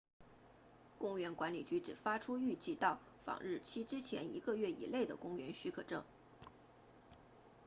[0.97, 6.03] 公园管理局只发出预计到访日期之前一个月以内的公园许可证